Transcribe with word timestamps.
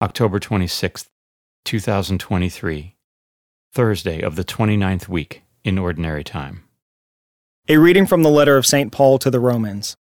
October 0.00 0.38
26th, 0.38 1.08
2023, 1.64 2.94
Thursday 3.72 4.20
of 4.20 4.36
the 4.36 4.44
29th 4.44 5.08
week 5.08 5.42
in 5.64 5.76
Ordinary 5.76 6.22
Time. 6.22 6.62
A 7.68 7.78
reading 7.78 8.06
from 8.06 8.22
the 8.22 8.30
letter 8.30 8.56
of 8.56 8.64
St. 8.64 8.92
Paul 8.92 9.18
to 9.18 9.28
the 9.28 9.40
Romans. 9.40 9.96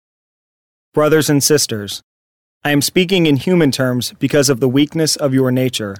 Brothers 0.94 1.28
and 1.28 1.44
sisters, 1.44 2.00
I 2.64 2.70
am 2.70 2.80
speaking 2.80 3.26
in 3.26 3.36
human 3.36 3.70
terms 3.70 4.14
because 4.18 4.48
of 4.48 4.60
the 4.60 4.68
weakness 4.68 5.14
of 5.14 5.34
your 5.34 5.50
nature. 5.50 5.96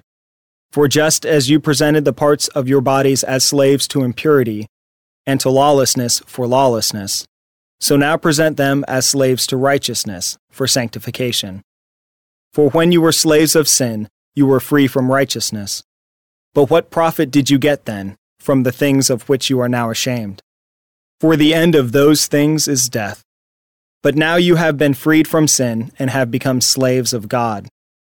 For 0.70 0.88
just 0.88 1.26
as 1.26 1.50
you 1.50 1.60
presented 1.60 2.06
the 2.06 2.14
parts 2.14 2.48
of 2.48 2.66
your 2.66 2.80
bodies 2.80 3.22
as 3.22 3.44
slaves 3.44 3.86
to 3.88 4.04
impurity 4.04 4.68
and 5.26 5.38
to 5.40 5.50
lawlessness 5.50 6.20
for 6.20 6.46
lawlessness, 6.46 7.26
so 7.78 7.96
now 7.96 8.16
present 8.16 8.56
them 8.56 8.86
as 8.88 9.04
slaves 9.04 9.46
to 9.48 9.58
righteousness 9.58 10.38
for 10.50 10.66
sanctification. 10.66 11.60
For 12.52 12.68
when 12.68 12.92
you 12.92 13.00
were 13.00 13.12
slaves 13.12 13.56
of 13.56 13.66
sin, 13.66 14.08
you 14.34 14.46
were 14.46 14.60
free 14.60 14.86
from 14.86 15.10
righteousness. 15.10 15.82
But 16.52 16.68
what 16.68 16.90
profit 16.90 17.30
did 17.30 17.48
you 17.48 17.58
get 17.58 17.86
then 17.86 18.16
from 18.38 18.62
the 18.62 18.72
things 18.72 19.08
of 19.08 19.26
which 19.26 19.48
you 19.48 19.58
are 19.60 19.70
now 19.70 19.88
ashamed? 19.88 20.42
For 21.18 21.34
the 21.34 21.54
end 21.54 21.74
of 21.74 21.92
those 21.92 22.26
things 22.26 22.68
is 22.68 22.90
death. 22.90 23.22
But 24.02 24.16
now 24.16 24.36
you 24.36 24.56
have 24.56 24.76
been 24.76 24.92
freed 24.92 25.26
from 25.26 25.48
sin 25.48 25.92
and 25.98 26.10
have 26.10 26.30
become 26.30 26.60
slaves 26.60 27.14
of 27.14 27.28
God. 27.28 27.68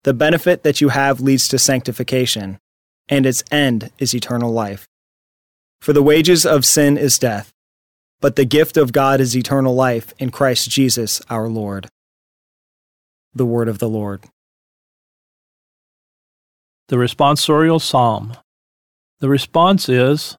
The 0.03 0.13
benefit 0.13 0.63
that 0.63 0.81
you 0.81 0.89
have 0.89 1.21
leads 1.21 1.47
to 1.49 1.59
sanctification, 1.59 2.59
and 3.07 3.25
its 3.25 3.43
end 3.51 3.91
is 3.99 4.13
eternal 4.13 4.51
life. 4.51 4.85
For 5.79 5.93
the 5.93 6.03
wages 6.03 6.45
of 6.45 6.65
sin 6.65 6.97
is 6.97 7.19
death, 7.19 7.53
but 8.19 8.35
the 8.35 8.45
gift 8.45 8.75
of 8.75 8.91
God 8.91 9.21
is 9.21 9.37
eternal 9.37 9.75
life 9.75 10.13
in 10.19 10.29
Christ 10.29 10.69
Jesus 10.69 11.21
our 11.29 11.47
Lord 11.47 11.87
the 13.35 13.45
word 13.45 13.67
of 13.67 13.79
the 13.79 13.89
Lord. 13.89 14.23
The 16.87 16.95
responsorial 16.95 17.81
psalm. 17.81 18.33
The 19.19 19.29
response 19.29 19.89
is 19.89 20.37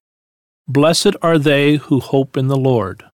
Blessed 0.66 1.14
are 1.22 1.38
they 1.38 1.76
who 1.76 2.00
hope 2.00 2.36
in 2.36 2.48
the 2.48 2.56
Lord. 2.56 3.04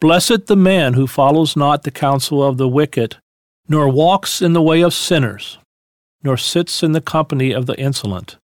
Blessed 0.00 0.46
the 0.46 0.56
man 0.56 0.94
who 0.94 1.06
follows 1.06 1.56
not 1.56 1.82
the 1.82 1.90
counsel 1.90 2.42
of 2.42 2.56
the 2.56 2.68
wicked, 2.68 3.16
nor 3.68 3.88
walks 3.88 4.42
in 4.42 4.54
the 4.54 4.62
way 4.62 4.80
of 4.82 4.92
sinners, 4.92 5.58
nor 6.22 6.36
sits 6.36 6.82
in 6.82 6.92
the 6.92 7.00
company 7.00 7.52
of 7.52 7.66
the 7.66 7.78
insolent, 7.78 8.36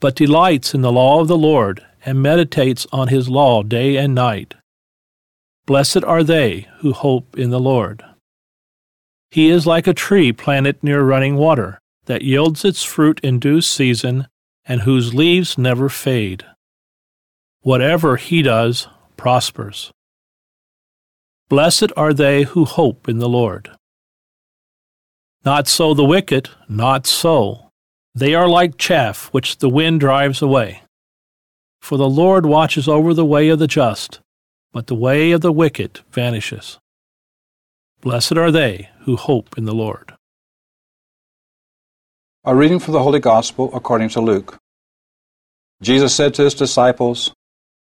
but 0.00 0.14
delights 0.14 0.74
in 0.74 0.82
the 0.82 0.92
law 0.92 1.20
of 1.20 1.28
the 1.28 1.38
Lord, 1.38 1.84
and 2.04 2.22
meditates 2.22 2.86
on 2.92 3.08
his 3.08 3.28
law 3.28 3.62
day 3.62 3.96
and 3.96 4.14
night. 4.14 4.54
Blessed 5.66 6.04
are 6.04 6.22
they 6.22 6.68
who 6.78 6.92
hope 6.92 7.38
in 7.38 7.50
the 7.50 7.60
Lord. 7.60 8.04
He 9.34 9.50
is 9.50 9.66
like 9.66 9.88
a 9.88 9.92
tree 9.92 10.32
planted 10.32 10.80
near 10.80 11.02
running 11.02 11.34
water, 11.34 11.80
that 12.04 12.22
yields 12.22 12.64
its 12.64 12.84
fruit 12.84 13.18
in 13.24 13.40
due 13.40 13.62
season, 13.62 14.28
and 14.64 14.82
whose 14.82 15.12
leaves 15.12 15.58
never 15.58 15.88
fade. 15.88 16.44
Whatever 17.62 18.14
he 18.16 18.42
does 18.42 18.86
prospers. 19.16 19.90
Blessed 21.48 21.90
are 21.96 22.14
they 22.14 22.44
who 22.44 22.64
hope 22.64 23.08
in 23.08 23.18
the 23.18 23.28
Lord. 23.28 23.72
Not 25.44 25.66
so 25.66 25.94
the 25.94 26.04
wicked, 26.04 26.50
not 26.68 27.04
so. 27.04 27.70
They 28.14 28.36
are 28.36 28.48
like 28.48 28.78
chaff 28.78 29.30
which 29.32 29.58
the 29.58 29.68
wind 29.68 29.98
drives 29.98 30.42
away. 30.42 30.82
For 31.80 31.98
the 31.98 32.08
Lord 32.08 32.46
watches 32.46 32.86
over 32.86 33.12
the 33.12 33.24
way 33.24 33.48
of 33.48 33.58
the 33.58 33.66
just, 33.66 34.20
but 34.72 34.86
the 34.86 34.94
way 34.94 35.32
of 35.32 35.40
the 35.40 35.50
wicked 35.52 36.02
vanishes. 36.12 36.78
Blessed 38.04 38.36
are 38.36 38.50
they 38.50 38.90
who 39.04 39.16
hope 39.16 39.56
in 39.56 39.64
the 39.64 39.72
Lord. 39.72 40.12
A 42.44 42.54
reading 42.54 42.78
from 42.78 42.92
the 42.92 43.02
Holy 43.02 43.18
Gospel 43.18 43.70
according 43.74 44.10
to 44.10 44.20
Luke. 44.20 44.58
Jesus 45.80 46.14
said 46.14 46.34
to 46.34 46.42
his 46.42 46.52
disciples, 46.52 47.32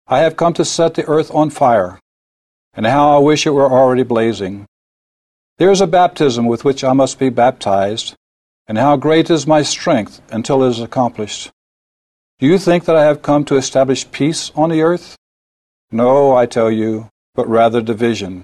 I 0.07 0.19
have 0.19 0.35
come 0.35 0.53
to 0.55 0.65
set 0.65 0.95
the 0.95 1.07
earth 1.07 1.33
on 1.33 1.49
fire, 1.49 2.01
and 2.73 2.85
how 2.85 3.15
I 3.15 3.19
wish 3.19 3.47
it 3.47 3.51
were 3.51 3.71
already 3.71 4.03
blazing. 4.03 4.65
There 5.57 5.71
is 5.71 5.79
a 5.79 5.87
baptism 5.87 6.47
with 6.47 6.65
which 6.65 6.83
I 6.83 6.91
must 6.91 7.17
be 7.17 7.29
baptized, 7.29 8.13
and 8.67 8.77
how 8.77 8.97
great 8.97 9.29
is 9.29 9.47
my 9.47 9.61
strength 9.61 10.21
until 10.33 10.65
it 10.65 10.71
is 10.71 10.81
accomplished. 10.81 11.49
Do 12.39 12.45
you 12.45 12.57
think 12.57 12.83
that 12.85 12.97
I 12.97 13.05
have 13.05 13.21
come 13.21 13.45
to 13.45 13.55
establish 13.55 14.11
peace 14.11 14.51
on 14.53 14.69
the 14.69 14.81
earth? 14.81 15.15
No, 15.93 16.35
I 16.35 16.45
tell 16.45 16.69
you, 16.69 17.07
but 17.35 17.47
rather 17.47 17.81
division. 17.81 18.43